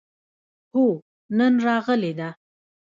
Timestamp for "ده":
2.19-2.29